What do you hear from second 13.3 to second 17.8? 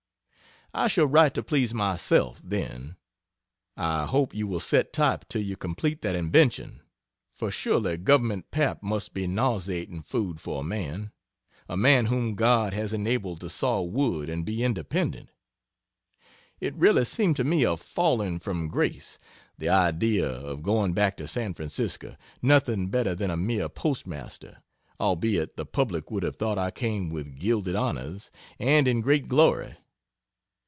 to saw wood and be independent. It really seemed to me a